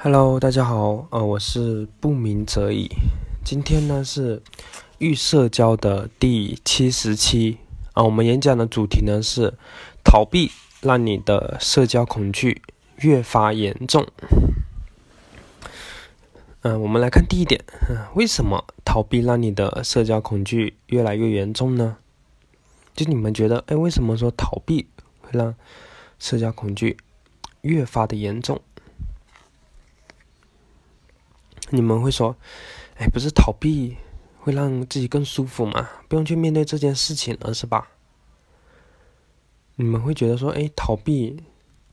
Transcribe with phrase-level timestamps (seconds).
[0.00, 2.88] Hello，大家好，呃，我是不鸣则已。
[3.44, 4.40] 今天呢是
[4.98, 7.58] 预社交的第七十期
[7.94, 9.54] 啊，我们演讲的主题呢是
[10.04, 12.62] 逃避让你的社交恐惧
[12.98, 14.06] 越发严重。
[16.60, 17.64] 嗯，我们来看第一点，
[18.14, 21.96] 为什么逃避让你的社交恐惧越来越严重呢？
[22.94, 24.86] 就你们觉得，哎，为什么说逃避
[25.20, 25.56] 会让
[26.20, 26.96] 社交恐惧
[27.62, 28.60] 越发的严重？
[31.70, 32.36] 你们会说，
[32.96, 33.96] 哎，不是逃避
[34.40, 35.88] 会让自己更舒服吗？
[36.08, 37.88] 不用去面对这件事情了，是吧？
[39.76, 41.42] 你们会觉得说，哎，逃避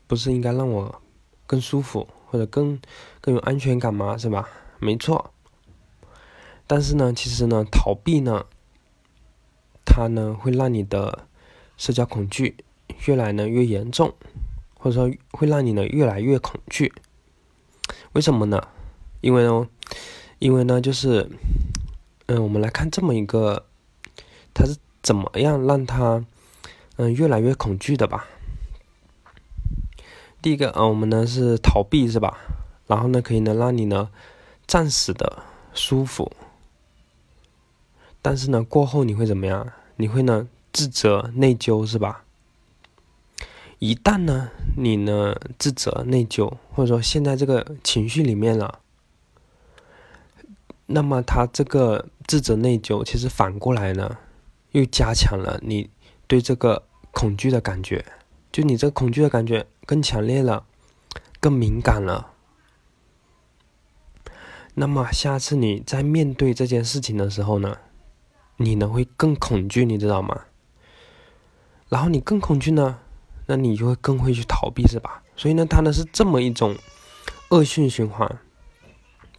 [0.08, 1.02] 不是应该让我
[1.46, 2.80] 更舒服或者更
[3.22, 4.18] 更有安全感吗？
[4.18, 4.48] 是吧？
[4.80, 5.32] 没错。
[6.68, 8.46] 但是呢，其实呢，逃避呢，
[9.86, 11.28] 它呢会让你的
[11.78, 12.56] 社交恐惧
[13.06, 14.16] 越来呢越严重，
[14.80, 16.94] 或者说会让你呢越来越恐惧。
[18.14, 18.68] 为什么呢？
[19.22, 19.68] 因为呢，
[20.40, 21.30] 因为呢，就是，
[22.28, 23.66] 嗯，我们来看这么一个，
[24.54, 26.24] 他是怎么样让他，
[26.98, 28.28] 嗯，越来越恐惧的吧。
[30.42, 32.38] 第一个，嗯，我们呢是逃避，是吧？
[32.88, 34.10] 然后呢，可以呢让你呢
[34.68, 35.42] 暂时的
[35.74, 36.32] 舒服，
[38.22, 39.74] 但是呢过后你会怎么样？
[39.96, 42.24] 你会呢自责内疚，是吧？
[43.80, 48.80] 一旦呢你呢自责内疚，或者说现在这个情绪里面了。
[50.88, 54.18] 那么他这个自责内疚，其实反过来呢，
[54.72, 55.90] 又加强了你
[56.28, 58.06] 对这个恐惧的感觉，
[58.52, 60.66] 就你这个恐惧的感觉更强烈了，
[61.40, 62.32] 更敏感了。
[64.76, 67.78] 那么下次你在面对这件事情的时候呢，
[68.58, 70.42] 你呢会更恐惧，你知道吗？
[71.90, 73.00] 然后你更恐惧呢，
[73.48, 75.24] 那你就会更会去逃避，是吧？
[75.36, 76.76] 所以呢，它呢是这么一种
[77.50, 78.40] 恶性循环。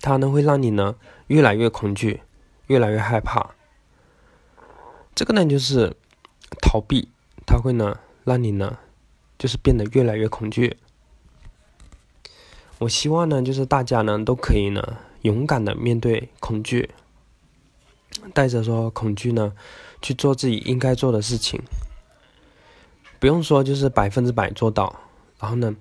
[0.07, 0.95] 它呢会让你呢
[1.27, 2.23] 越来越恐惧，
[2.69, 3.57] 越来越害怕。
[5.17, 5.97] 这个呢就是
[6.63, 7.09] 逃避，
[7.45, 8.79] 它会呢让你呢
[9.37, 10.77] 就是变得越来越恐惧。
[12.79, 16.91] 我希望呢就是大家呢都可以呢勇敢的面对恐惧，
[18.33, 19.55] 带着说恐惧呢
[20.01, 21.61] 去做自己应该做的事情。
[23.19, 25.01] 不用说就是百分之百做到，
[25.41, 25.75] 然后呢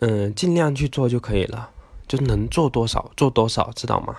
[0.00, 1.70] 嗯尽量去做就可以了。
[2.08, 4.16] 就能做多少做多少，知道吗？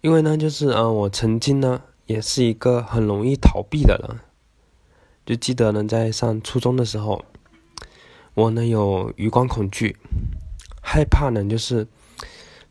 [0.00, 4.18] 因为呢，就是呃，我曾经呢也是一个很容易逃避的人。
[5.26, 7.24] 就记得呢，在上初中的时候，
[8.34, 9.96] 我呢有余光恐惧，
[10.82, 11.86] 害怕呢就是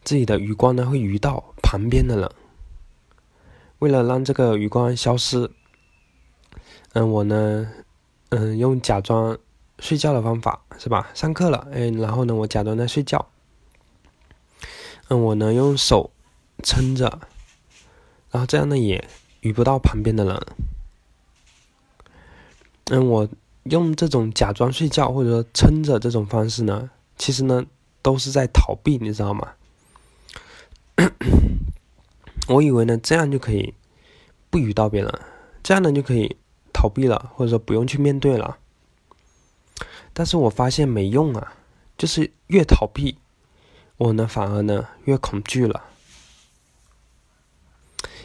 [0.03, 2.31] 自己的余光呢会余到旁边的人。
[3.77, 5.51] 为了让这个余光消失，
[6.93, 7.69] 嗯，我呢
[8.29, 9.37] 嗯用假装
[9.77, 11.11] 睡觉的方法，是吧？
[11.13, 13.25] 上课了，哎，然后呢我假装在睡觉。
[15.09, 16.11] 嗯，我呢用手
[16.63, 17.19] 撑着，
[18.31, 19.07] 然后这样呢也
[19.41, 20.41] 遇不到旁边的人。
[22.85, 23.27] 嗯，我
[23.63, 27.65] 用这种假装睡觉或者说撑着这种方式呢，其实呢
[28.01, 29.53] 都是在逃避，你知道吗？
[32.47, 33.73] 我以为呢这样就可以
[34.49, 35.11] 不遇到别人，
[35.63, 36.37] 这样呢就可以
[36.71, 38.57] 逃避了，或者说不用去面对了。
[40.13, 41.53] 但是我发现没用啊，
[41.97, 43.17] 就是越逃避。
[43.99, 45.83] 我呢，反而呢越恐惧了，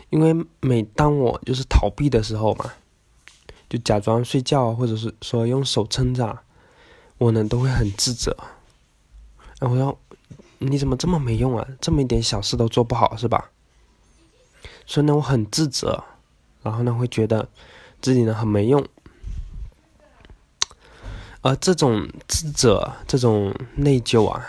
[0.09, 2.73] 因为每当我就是逃避的时候嘛，
[3.69, 6.39] 就假装睡觉，或者是说用手撑着，
[7.19, 8.37] 我呢都会很自责。
[9.59, 9.99] 然后我说
[10.59, 11.67] ：“你怎么这么没用啊？
[11.81, 13.51] 这么一点小事都做不好，是吧？”
[14.87, 16.05] 所以呢，我很自责，
[16.63, 17.49] 然后呢会觉得
[18.01, 18.87] 自己呢很没用。
[21.41, 24.49] 而这种自责、这种内疚啊。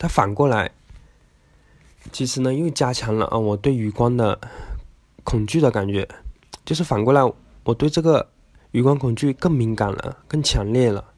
[0.00, 0.70] 它反过来，
[2.10, 4.40] 其实呢又加强了啊我对余光的
[5.24, 6.08] 恐惧的感觉，
[6.64, 7.20] 就是反过来
[7.64, 8.30] 我对这个
[8.70, 11.12] 余光恐惧更敏感了，更强烈了。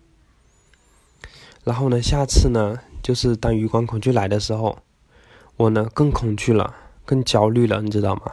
[1.63, 4.81] 然后呢，下次呢，就是当余光恐惧来的时候，
[5.57, 6.75] 我呢更恐惧了，
[7.05, 8.33] 更焦虑了，你知道吗？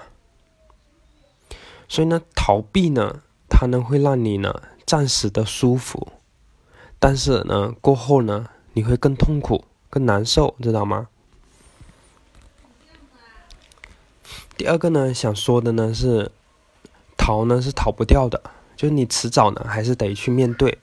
[1.88, 6.08] 所以呢，逃避呢，它呢会让你呢暂时的舒服，
[6.98, 9.66] 但是呢过后呢你会更痛苦。
[9.90, 11.08] 更难受，知道吗？
[14.56, 16.32] 第二个呢，想说的呢是，
[17.18, 18.42] 逃呢是逃不掉的，
[18.76, 20.78] 就是你迟早呢还是得去面对。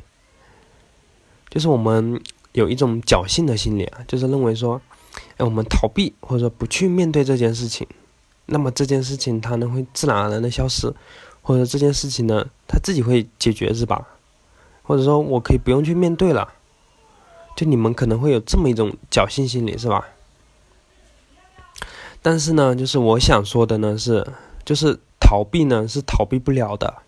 [1.50, 2.20] 就是我们
[2.52, 4.80] 有一种侥幸的心理啊，就是认为说，
[5.36, 7.86] 哎，我们逃避或者说不去面对这件事情，
[8.46, 10.92] 那么这件事情它呢会自然而然的消失，
[11.42, 14.08] 或者这件事情呢它自己会解决，是吧？
[14.82, 16.54] 或者说我可以不用去面对了。
[17.56, 20.06] 就你们可能会有这么一种侥幸心理，是吧？
[22.22, 24.26] 但是呢，就是我想说的呢是，
[24.64, 27.02] 就是逃避呢是逃避不了的，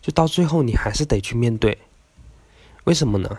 [0.00, 1.78] 就到最后你还是得去面对。
[2.84, 3.38] 为什么呢？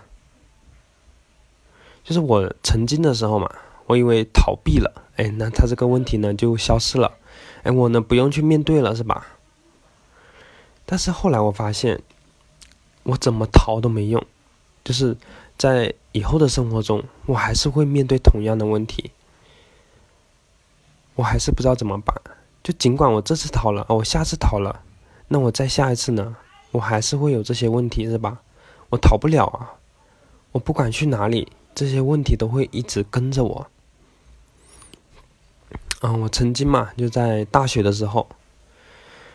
[2.04, 3.50] 就是我曾经的时候嘛，
[3.88, 7.18] 我以为逃避了，哎，那他这个问题呢就消失了，
[7.64, 9.26] 哎，我呢不用去面对了，是吧？
[10.86, 12.02] 但是后来我发现，
[13.04, 14.24] 我怎么逃都没用，
[14.84, 15.16] 就是
[15.62, 19.12] 在以后的生活中，我还是会面对同样的问题。
[21.14, 22.20] 我还是不知道怎么办，
[22.64, 24.82] 就尽管我这次逃了，我下次逃了，
[25.28, 26.36] 那我再下一次呢，
[26.72, 28.40] 我还是会有这些问题，是吧？
[28.90, 29.78] 我逃不了啊，
[30.52, 33.68] 我不管去哪里，这些问题都会一直跟着我。
[36.02, 38.28] 嗯，我曾经嘛，就在大学的时候，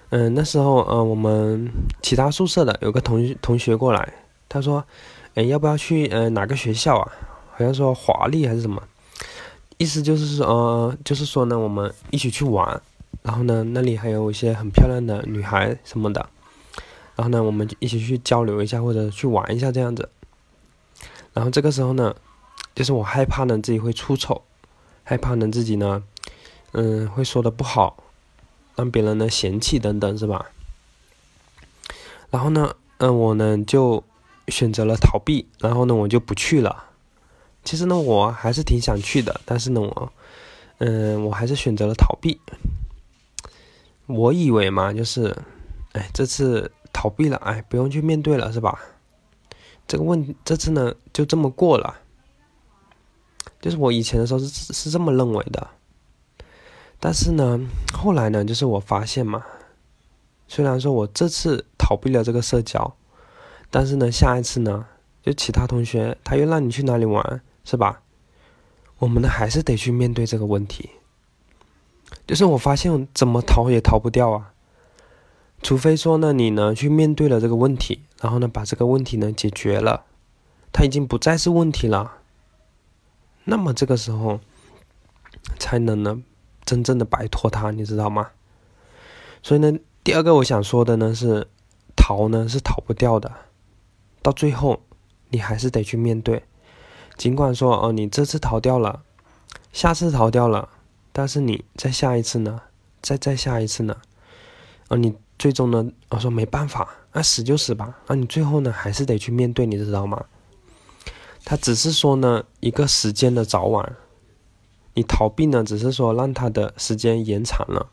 [0.09, 1.71] 嗯，那时候呃，我们
[2.03, 4.13] 其他宿舍的有个同同学过来，
[4.49, 4.85] 他说，
[5.37, 7.13] 哎，要不要去呃哪个学校啊？
[7.53, 8.83] 好像说华丽还是什么。
[9.77, 12.81] 意思就是说，呃，就是说呢，我们一起去玩，
[13.23, 16.27] 然后呢，那里还有一些很漂亮的女孩什么的，
[17.17, 20.09] 然后呢，我们一起去交流一下或者去玩一下这样子。
[21.35, 22.17] 然后这个时候呢，
[22.75, 24.41] 就是我害怕呢自己会出丑，
[25.05, 26.03] 害怕呢自己呢，
[26.73, 28.03] 嗯，会说的不好，
[28.75, 30.47] 让别人呢嫌弃等等，是吧？
[32.31, 34.03] 然后呢，嗯，我呢就
[34.49, 36.85] 选择了逃避，然后呢我就不去了。
[37.65, 40.13] 其实呢，我还是挺想去的，但是呢，我，
[40.79, 42.41] 嗯，我还是选择了逃避。
[44.07, 45.37] 我以为嘛，就是，
[45.93, 48.81] 哎，这次逃避了，哎，不用去面对了，是吧？
[49.89, 51.97] 这个问这次呢，就这么过了。
[53.61, 55.67] 就是我以前的时候是是这么认为的，
[57.01, 57.59] 但是呢，
[57.93, 59.45] 后来呢，就是我发现嘛，
[60.47, 62.97] 虽然说我这次逃避了这个社交，
[63.71, 64.87] 但是呢，下一次呢，
[65.23, 67.43] 就其他同学他又让你去哪里玩。
[67.69, 68.01] 是吧？
[69.01, 70.91] 我们呢还是得去面对这个问题。
[72.29, 74.53] 就是我发现怎么逃也逃不掉啊，
[75.63, 80.05] 除非说呢你呢去面对了这个问题，然后呢把这个问题呢解决了，
[80.73, 82.19] 它已经不再是问题了。
[83.43, 84.39] 那么这个时候
[85.59, 86.23] 才能呢
[86.65, 88.31] 真正的摆脱它，你知道吗？
[89.43, 91.49] 所以呢，第二个我想说的呢是，
[91.97, 93.33] 逃呢是逃不掉的，
[94.27, 94.83] 到最后
[95.29, 96.43] 你还是得去面对。
[97.17, 99.05] 尽管说哦，你这次逃掉了，
[99.73, 100.69] 下次逃掉了，
[101.13, 102.63] 但是你再下一次呢，
[103.01, 103.97] 再再下一次呢，
[104.89, 110.25] 哦，你最终呢，我说没办法，那死就死吧，啊，你最后呢还是得去面对，你知道吗？
[111.45, 113.95] 他只是说呢一个时间的早晚，
[114.95, 117.91] 你逃避呢只是说让他的时间延长了，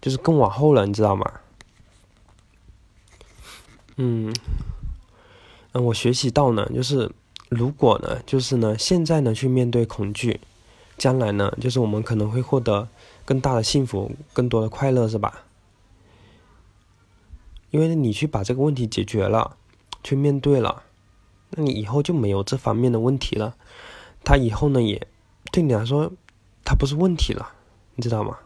[0.00, 1.32] 就是更往后了，你知道吗？
[3.96, 4.34] 嗯，
[5.72, 7.10] 嗯，我学习到呢就是。
[7.50, 10.40] 如果呢，就是呢，现在呢去面对恐惧，
[10.96, 12.86] 将来呢，就是我们可能会获得
[13.24, 15.42] 更大的幸福、更多的快乐，是吧？
[17.72, 19.56] 因为你去把这个问题解决了，
[20.04, 20.84] 去面对了，
[21.50, 23.56] 那你以后就没有这方面的问题了。
[24.22, 25.04] 他以后呢，也
[25.50, 26.12] 对你来说，
[26.64, 27.50] 他不是问题了，
[27.96, 28.38] 你知道吗？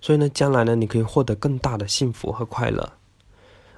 [0.00, 2.94] 所以呢，将来呢，你可以获得更大的幸福和快乐。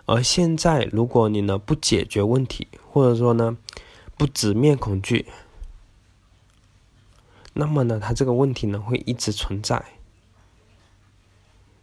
[0.06, 3.58] 而现在，如果你呢不解决问题，或者说呢
[4.16, 5.26] 不直面恐惧，
[7.54, 9.84] 那么呢，它这个问题呢会一直存在，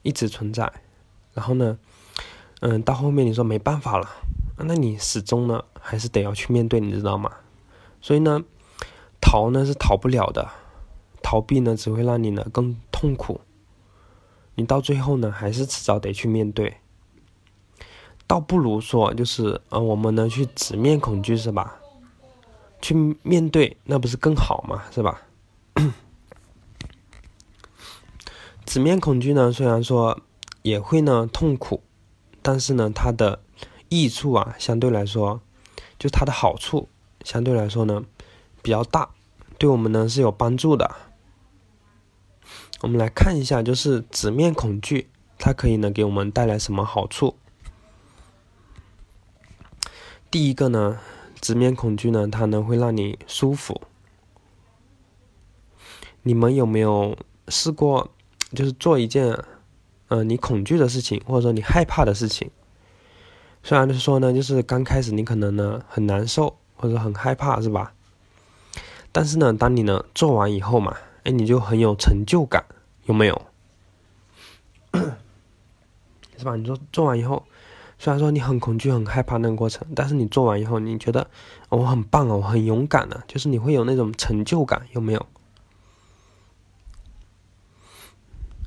[0.04, 0.72] 一直存在。
[1.34, 1.78] 然后呢，
[2.62, 4.08] 嗯，到后面你说没办法了，
[4.58, 7.30] 那你始终呢还是得要去面对，你知道吗？
[8.00, 8.44] 所以呢，
[9.20, 10.50] 逃呢是逃不了的，
[11.22, 13.42] 逃避呢只会让你呢更痛苦。
[14.56, 16.78] 你到最后呢，还是迟早得去面对。
[18.26, 21.80] 倒不如说，就是呃，我们呢去直面恐惧是吧？
[22.82, 24.84] 去面对，那不是更好吗？
[24.92, 25.22] 是吧？
[28.66, 30.20] 直面恐惧呢，虽然说
[30.62, 31.82] 也会呢痛苦，
[32.42, 33.40] 但是呢，它的
[33.90, 35.42] 益处啊，相对来说，
[36.00, 36.90] 就它的好处
[37.24, 38.04] 相对来说呢
[38.62, 39.10] 比较大，
[39.58, 40.96] 对我们呢是有帮助的。
[42.82, 47.36] 我们来看一下，就是直面恐惧，它可以呢给我们带来什么好处？
[50.34, 51.00] 第一个呢，
[51.40, 53.80] 直面恐惧呢，它呢会让你舒服。
[56.24, 57.16] 你们有没有
[57.50, 58.10] 试过，
[58.52, 59.38] 就是做一件，
[60.08, 62.50] 呃，你恐惧的事情，或者说你害怕的事情？
[63.62, 67.94] 虽然说呢，就是刚开始你可能呢很难受，或者很害怕，是吧？
[69.12, 72.66] 但是呢，当你呢做完以后嘛，哎，你就很有成就感，
[73.06, 73.40] 有没有？
[76.40, 76.56] 是吧？
[76.56, 77.46] 你说做完以后。
[78.04, 81.26] 虽然说你很恐惧、很害怕那个过程，但是你做完以后，你觉得
[81.70, 85.26] 我很棒哦，我很勇敢的，就是你会有那种成就感，有没有？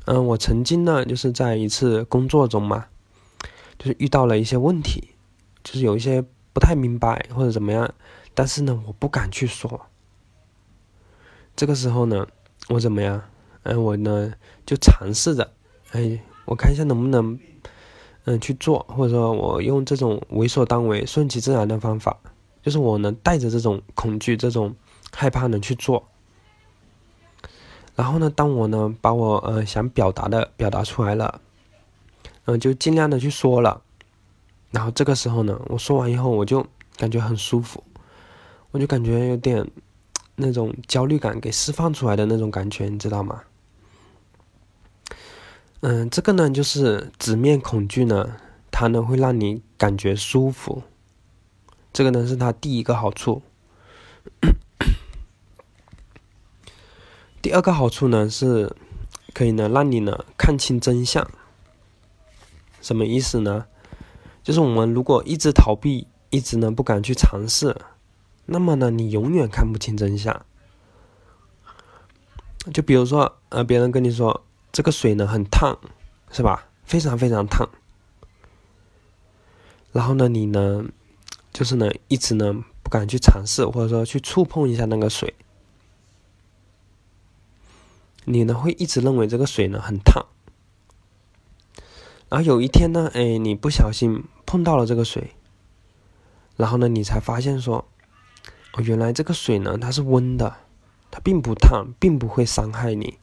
[0.07, 2.87] 嗯，我曾经呢，就是在一次工作中嘛，
[3.77, 5.11] 就是遇到了一些问题，
[5.63, 6.25] 就是有一些
[6.55, 7.93] 不太明白或者怎么样，
[8.33, 9.85] 但是呢，我不敢去说。
[11.55, 12.27] 这个时候呢，
[12.71, 13.21] 我怎么样？
[13.65, 14.33] 嗯，我呢
[14.65, 15.53] 就尝试着，
[15.93, 17.39] 哎，我看一下能不能，
[18.29, 22.19] 嗯，去做，或者说我用这种为所当为、顺其自然的方法，
[22.61, 24.75] 就是我能带着这种恐惧、这种
[25.13, 26.03] 害怕呢去做。
[27.95, 31.41] 然后呢，当我呢把我呃想表达的表达出来了，
[32.47, 33.81] 嗯，就尽量的去说了。
[34.73, 36.67] 然后这个时候呢，我说完以后，我就
[36.97, 37.81] 感觉很舒服，
[38.73, 39.65] 我就感觉有点
[40.35, 43.41] 那种焦虑感给释放出来的那种感觉，你知道吗？
[45.81, 48.37] 嗯，这个呢就是直面恐惧呢，
[48.71, 50.83] 它呢会让你感觉舒服，
[51.93, 53.43] 这个呢是它第一个好处。
[57.43, 58.75] 第二个好处呢是，
[59.33, 61.31] 可以呢让你呢看清真相。
[62.81, 63.67] 什么意思呢？
[64.43, 67.77] 就是我们如果一直逃避，一直呢不敢去尝试，
[68.47, 70.45] 那么呢你永远看不清真相。
[72.73, 74.45] 就比如说，呃，别人跟你说
[74.77, 75.79] 这个水呢很烫，
[76.31, 76.69] 是吧？
[76.85, 77.67] 非常非常烫。
[79.91, 80.85] 然后呢，你呢，
[81.51, 82.53] 就是呢一直呢
[82.83, 85.33] 不敢去尝试，或者说去触碰一下那个水。
[88.27, 90.27] 你呢会一直认为这个水呢很烫，
[92.29, 95.31] 然后有一天呢，哎，你不小心碰到了这个水，
[96.59, 97.89] 然后呢，你才发现说，
[98.75, 100.55] 哦，原来这个水呢它是温的，
[101.11, 103.19] 它并不烫，并不会伤害你。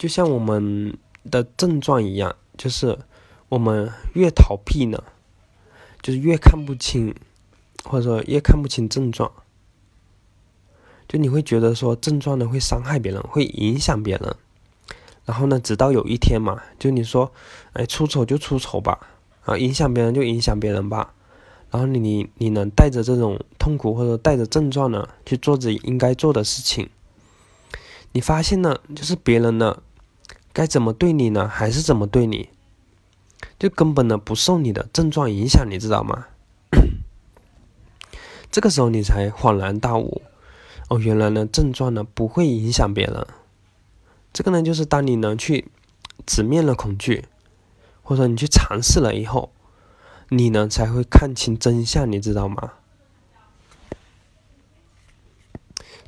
[0.00, 0.96] 就像我们
[1.30, 2.98] 的症状一样，就是
[3.50, 5.04] 我们越逃避呢，
[6.00, 7.14] 就是越看不清。
[7.82, 9.32] 或者说越看不清症状，
[11.08, 14.36] 就你会觉得说症状呢会伤害别人，会影响别人。
[15.24, 17.32] 然后呢，直到有一天嘛，就你说，
[17.72, 19.08] 哎，出丑就出丑吧，
[19.46, 21.14] 啊，影响别人就影响别人吧。
[21.70, 26.90] 然后你你你能带着这种痛苦或者带着症状呢去做自己应该做的事情，
[28.12, 29.82] 你发现呢，就是别人呢
[30.52, 32.50] 该怎么对你呢，还是怎么对你，
[33.58, 36.26] 就根本呢不受你的症状影响，你知道吗？
[38.50, 40.22] 这个时候你才恍然大悟，
[40.88, 43.26] 哦，原来呢症状呢不会影响别人。
[44.32, 45.68] 这个呢就是当你呢去
[46.26, 47.24] 直面了恐惧，
[48.02, 49.52] 或者你去尝试了以后，
[50.30, 52.72] 你呢才会看清真相，你知道吗？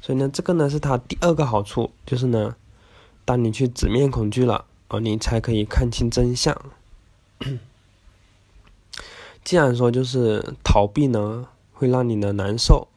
[0.01, 2.57] 所以呢这个呢是它第二个好处，就是呢，
[3.33, 6.55] 当你去直面恐惧了，哦，你才可以看清真相。
[9.43, 11.49] 既然说就是逃避呢。
[11.73, 12.89] 会让你呢难受，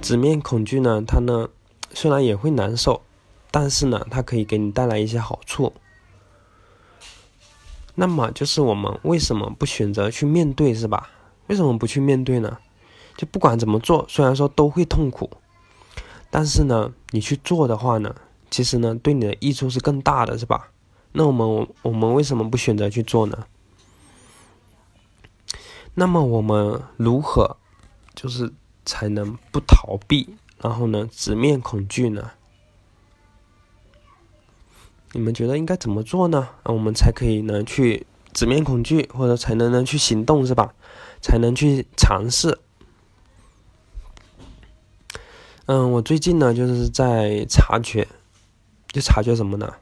[0.00, 1.48] 直面恐惧呢，它呢
[1.92, 3.02] 虽然也会难受，
[3.50, 5.72] 但是呢，它可以给你带来一些好处。
[7.96, 11.10] 那么就是我们为什么不选择去面对，是吧？
[11.48, 12.58] 为什么不去面对呢？
[13.16, 15.28] 就不管怎么做，虽然说都会痛苦，
[16.30, 18.14] 但是呢，你去做的话呢，
[18.50, 20.70] 其实呢，对你的益处是更大的，是吧？
[21.12, 23.46] 那我们我们为什么不选择去做呢？
[25.94, 27.56] 那么我们如何？
[28.14, 28.52] 就是
[28.84, 30.28] 才能不逃避，
[30.60, 32.32] 然后呢，直面恐惧呢？
[35.12, 36.48] 你们觉得应该怎么做呢？
[36.64, 40.74] 啊，我们才可以呢去直面恐惧，或者才能呢去行动，是吧？
[41.20, 42.58] 才能去尝试。
[45.66, 48.08] 嗯，我最近呢就是在察觉，
[48.88, 49.74] 就察觉什么呢？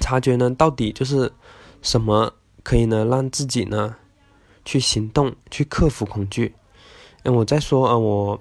[0.00, 1.32] 察觉呢到底就是
[1.82, 3.96] 什么可以呢让自己呢？
[4.64, 6.54] 去行动，去克服恐惧。
[7.22, 8.40] 嗯，我在说啊，我，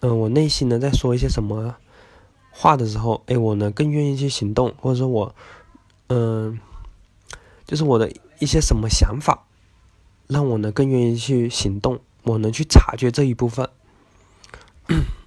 [0.00, 1.76] 嗯，我内心呢在说一些什么
[2.50, 5.34] 话的时候，哎，我呢更愿意去行动，或者说我，
[6.08, 6.58] 嗯，
[7.66, 9.44] 就是我的一些什么想法，
[10.26, 13.68] 让我呢更愿意去行动，我能去察觉这一部分。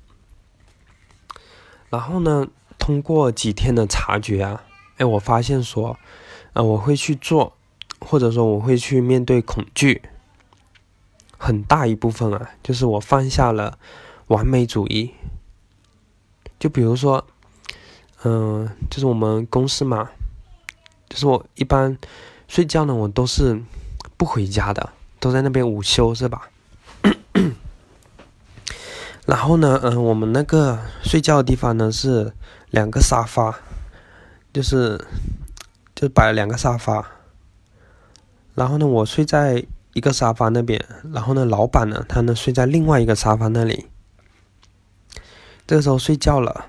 [1.95, 2.45] 然后呢，
[2.77, 4.63] 通过几天的察觉啊，
[4.97, 5.97] 哎，我发现说，
[6.51, 7.53] 啊，我会去做，
[7.99, 10.01] 或者说我会去面对恐惧。
[11.37, 13.79] 很大一部分啊，就是我放下了
[14.27, 15.13] 完美主义。
[16.59, 17.25] 就比如说，
[18.23, 20.09] 嗯，就是我们公司嘛，
[21.07, 21.97] 就是我一般
[22.49, 23.63] 睡觉呢，我都是
[24.17, 26.49] 不回家的，都在那边午休，是吧？
[29.25, 32.31] 然后呢，嗯，我们那个睡觉的地方呢是
[32.69, 33.57] 两个沙发，
[34.53, 35.03] 就是
[35.95, 37.03] 就摆了两个沙发。
[38.53, 40.79] 然后呢，我睡在一个沙发那边，
[41.11, 43.87] 然后呢，老板呢，他呢睡在另外一个沙发那里。
[45.65, 46.65] 这个时候睡觉了，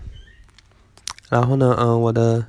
[1.29, 2.47] 然后呢，嗯，我的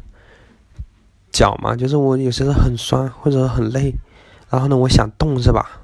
[1.33, 3.93] 脚嘛，就是我有些时候很酸或者很累，
[4.49, 5.81] 然后呢，我想动是吧？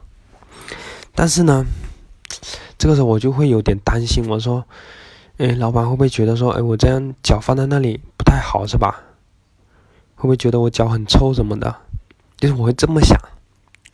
[1.14, 1.66] 但是呢。
[2.84, 4.66] 这个时候我就会有点担心，我说
[5.40, 9.02] ：“哎，老板会不会觉得说，哎，我这样脚放在那里不太好，是吧？
[10.16, 11.74] 会不会觉得我脚很臭什么的？
[12.36, 13.18] 就是我会这么想，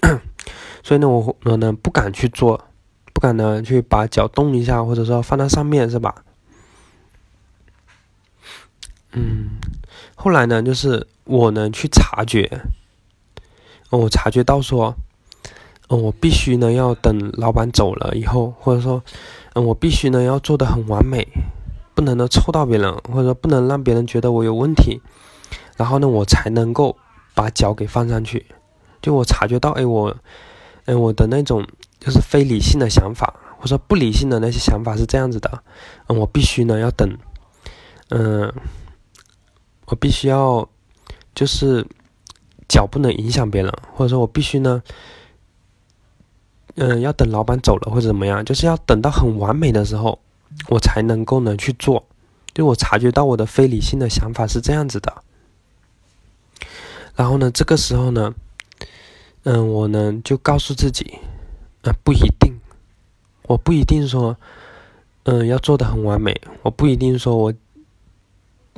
[0.81, 2.65] 所以呢，我我呢不敢去做，
[3.13, 6.23] 不敢呢去把脚动一下，或者说放在上面，是吧？
[9.11, 9.59] 嗯，
[10.15, 12.63] 后来呢，就是我呢去察觉，
[13.91, 14.95] 我察觉到说。”
[15.91, 19.01] 嗯，我必须呢要等老板走了以后，或者说，
[19.53, 21.27] 嗯，我必须呢要做的很完美，
[21.95, 25.01] 不能呢臭到别人，或者说不能让别人觉得我有问题，
[25.77, 26.95] 然后呢我才能够
[27.33, 28.45] 把脚给放上去。
[29.01, 30.15] 就我察觉到，哎，我，
[30.85, 31.65] 哎，我的那种
[31.99, 35.63] 就是非理性的想法，或者说不理性的那些想法是这样子的，
[36.05, 37.17] 嗯，我必须呢要等，
[38.09, 38.53] 嗯，
[39.87, 40.69] 我必须要
[41.33, 41.87] 就是
[42.67, 44.83] 脚不能影响别人，或者说我必须呢。
[46.81, 50.17] 嗯，要等老板走了或者怎么样，就是要等到很完美的时候，
[50.69, 52.05] 我才能够呢去做。
[52.53, 55.23] 就我察觉到我的非理性的想法是这样子的。
[57.15, 58.33] 然后呢，这个时候呢，
[59.43, 61.19] 嗯，我呢就告诉自己，
[61.81, 62.57] 啊，不一定，
[63.43, 64.37] 我不一定说，
[65.23, 67.53] 嗯，要做的很完美，我不一定说我，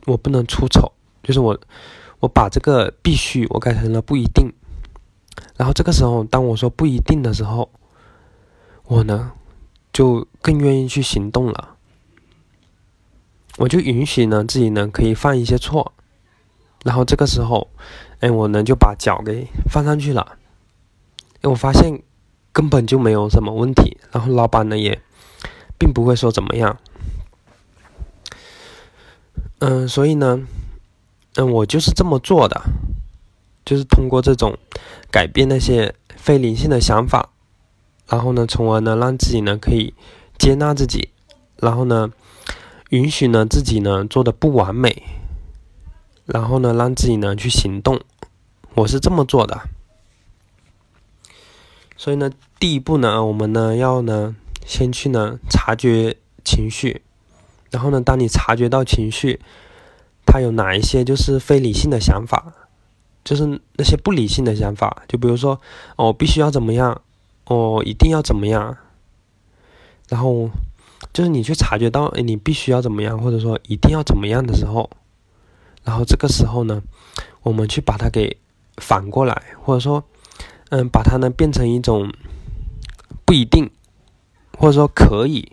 [0.07, 0.91] 我不能出丑，
[1.21, 1.55] 就是我，
[2.19, 4.51] 我把这个必须我改成了不一定。
[5.55, 7.69] 然后这个时候，当我说不一定的时候，
[8.91, 9.31] 我呢，
[9.93, 11.77] 就更愿意去行动了。
[13.55, 15.93] 我就允许呢自己呢可以犯一些错，
[16.83, 17.69] 然后这个时候，
[18.19, 20.37] 哎，我呢就把脚给放上去了。
[21.39, 22.03] 哎，我发现
[22.51, 25.01] 根本就没有什么问题，然后老板呢也
[25.79, 26.77] 并不会说怎么样。
[29.59, 30.45] 嗯，所以呢，
[31.35, 32.61] 嗯，我就是这么做的，
[33.63, 34.57] 就是通过这种
[35.09, 37.29] 改变那些非理性的想法。
[38.07, 39.93] 然后呢，从而呢，让自己呢可以
[40.37, 41.09] 接纳自己，
[41.57, 42.11] 然后呢，
[42.89, 45.03] 允许呢自己呢做的不完美，
[46.25, 48.01] 然后呢，让自己呢去行动。
[48.73, 49.61] 我是这么做的。
[51.95, 54.35] 所以呢，第一步呢，我们呢要呢
[54.65, 57.01] 先去呢察觉情绪，
[57.69, 59.39] 然后呢，当你察觉到情绪，
[60.25, 62.53] 它有哪一些就是非理性的想法，
[63.23, 65.61] 就是那些不理性的想法，就比如说，
[65.95, 67.01] 哦，我必须要怎么样。
[67.51, 68.77] 哦，一定要怎么样？
[70.07, 70.49] 然后
[71.11, 74.89] 就是你去察觉到，哎，你必须要怎么样，或者说一定要怎么样的时候，
[75.83, 76.81] 然后这个时候呢，
[77.43, 78.37] 我们去把它给
[78.77, 80.05] 反过来，或者说，
[80.69, 82.13] 嗯，把它呢变成一种
[83.25, 83.69] 不一定，
[84.57, 85.51] 或者说可以，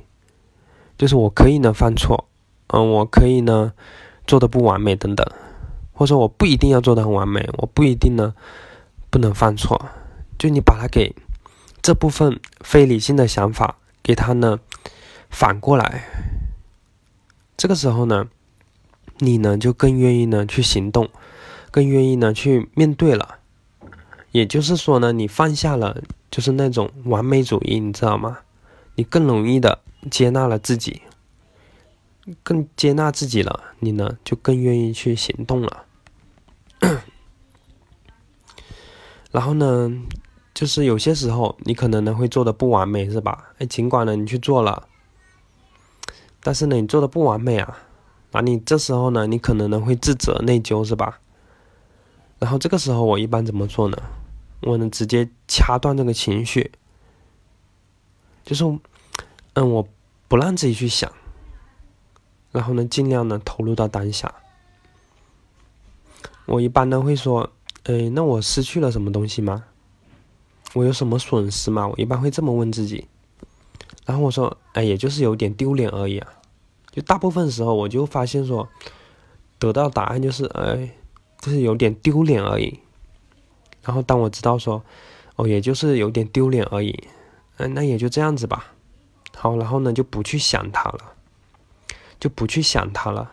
[0.96, 2.28] 就是我可以呢犯错，
[2.68, 3.72] 嗯，我可以呢
[4.24, 5.26] 做的不完美等等，
[5.92, 8.34] 或者说我不一定要做的很完美，我不一定呢
[9.10, 9.86] 不能犯错，
[10.38, 11.12] 就你把它给。
[11.80, 14.60] 这部分非理性的想法，给他呢
[15.30, 16.04] 反过来，
[17.56, 18.28] 这个时候呢，
[19.18, 21.08] 你呢就更愿意呢去行动，
[21.70, 23.38] 更愿意呢去面对了。
[24.32, 28.40] 也就是说呢，你放下了就是那种完美主义，你知道吗？
[28.96, 31.02] 你更容易的接纳了自己，
[32.42, 35.84] 更接纳自己了，你呢就更愿意去行动了。
[39.30, 39.90] 然后呢？
[40.58, 43.52] 就是有些时候你可能呢会做的不完美，是吧？
[43.58, 44.88] 哎，尽管呢你去做了，
[46.42, 47.78] 但是呢你做的不完美啊，
[48.32, 51.20] 那你这时候呢你可能呢会自责内疚，是吧？
[52.40, 53.96] 然后这个时候我一般怎么做呢？
[54.62, 56.72] 我能直接掐断这个情绪，
[58.44, 58.64] 就是
[59.52, 59.88] 嗯我
[60.26, 61.12] 不让自己去想，
[62.50, 64.34] 然后呢尽量呢投入到当下。
[66.46, 67.48] 我一般呢会说，
[67.84, 69.62] 哎，那我失去了什么东西吗？
[70.74, 71.88] 我有什么损失吗？
[71.88, 73.06] 我一般会这么问自己，
[74.04, 76.28] 然后我说，哎，也就是有点丢脸而已啊。
[76.90, 78.68] 就大部分时候，我就发现说，
[79.58, 80.90] 得到答案就是，哎，
[81.40, 82.80] 就是有点丢脸而已。
[83.82, 84.82] 然后当我知道说，
[85.36, 87.08] 哦，也就是有点丢脸而已，
[87.56, 88.74] 嗯，那也就这样子吧。
[89.34, 91.12] 好，然后呢，就不去想它了，
[92.20, 93.32] 就不去想它了。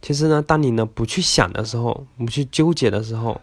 [0.00, 3.40] 其实呢，当你呢不去想的时候，不去纠结的时候。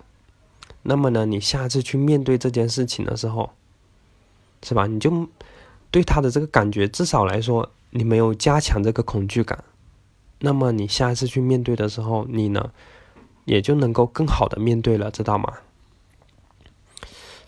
[0.83, 3.51] 那么呢，你下次去面对这件事情的时候，
[4.63, 4.87] 是吧？
[4.87, 5.27] 你就
[5.91, 9.63] 对他的这个感觉，至少来说，你没有加强这个恐惧感，
[10.39, 12.71] 那么你下次去面对的时候，你呢，
[13.45, 15.53] 也就能够更好的面对了，知道吗？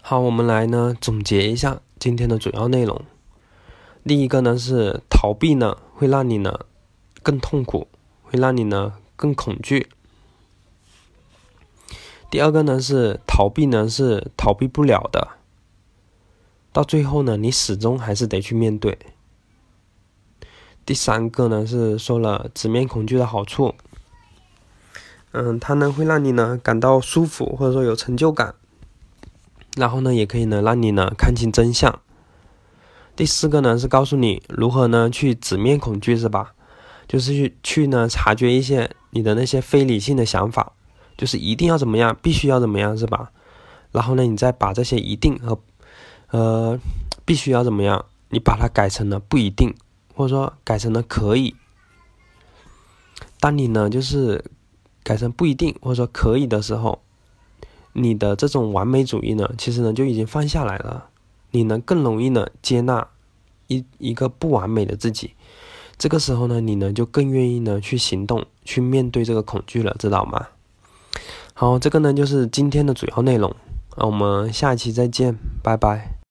[0.02, 3.02] 好，我们来呢总结一下今天的主要内容。
[4.04, 6.60] 第一个呢是逃避呢会让你呢
[7.22, 7.88] 更痛苦，
[8.24, 9.88] 会让你呢更恐惧。
[12.32, 15.28] 第二个呢是逃避呢是逃避不了的，
[16.72, 18.98] 到最后呢你始终还是得去面对。
[20.86, 23.76] 第三个呢是说了直面恐惧的好处，
[25.34, 28.56] 嗯，它呢会让你呢感到舒服或者说有成就感。
[29.76, 32.00] 然后呢，也可以呢，让你呢看清真相。
[33.16, 36.54] 第四个呢，是告诉你如何呢去直面恐惧，是吧？
[37.08, 40.72] 就是去去呢察觉一些你的那些非理性的想法，
[41.22, 43.32] 就是一定要怎么样，必须要怎么样，是吧？
[43.92, 45.62] 然后呢，你再把这些一定和
[46.32, 46.80] 呃
[47.24, 49.76] 必须要怎么样，你把它改成了不一定，
[50.16, 51.54] 或者说改成了可以。
[53.40, 54.44] 当你呢就是
[55.04, 57.04] 改成不一定或者说可以的时候。
[57.94, 61.10] 你的这种完美主义呢，其实呢就已经放下来了，
[61.52, 63.06] 你能更容易呢接纳
[63.68, 65.34] 一一个不完美的自己，
[65.98, 70.48] 这个时候呢，你呢就更愿意呢去行动，去面对这个恐惧了，知道吗？
[71.54, 73.56] 好，这个呢就是今天的主要内容，
[73.98, 76.16] 那我们下期再见，拜拜。